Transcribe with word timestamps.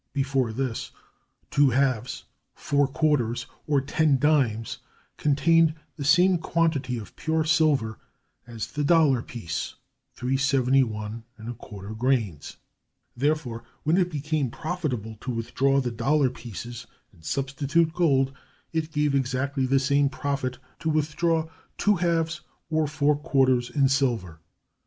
Before 0.13 0.51
this, 0.51 0.89
two 1.51 1.69
halves, 1.69 2.23
four 2.55 2.87
quarters, 2.87 3.45
or 3.67 3.81
ten 3.81 4.17
dimes 4.17 4.79
contained 5.15 5.75
the 5.95 6.03
same 6.03 6.39
quantity 6.39 6.97
of 6.97 7.15
pure 7.15 7.43
silver 7.45 7.99
as 8.47 8.71
the 8.71 8.83
dollar 8.83 9.21
piece 9.21 9.75
(371 10.15 11.23
¼ 11.43 11.97
grains); 11.99 12.57
therefore, 13.15 13.63
when 13.83 13.95
it 13.97 14.09
became 14.09 14.49
profitable 14.49 15.17
to 15.21 15.29
withdraw 15.29 15.79
the 15.79 15.91
dollar 15.91 16.31
pieces 16.31 16.87
and 17.13 17.23
substitute 17.23 17.93
gold, 17.93 18.33
it 18.73 18.91
gave 18.91 19.13
exactly 19.13 19.67
the 19.67 19.77
same 19.77 20.09
profit 20.09 20.57
to 20.79 20.89
withdraw 20.89 21.47
two 21.77 21.97
halves 21.97 22.41
or 22.71 22.87
four 22.87 23.15
quarters 23.15 23.69
in 23.69 23.87
silver. 23.87 24.39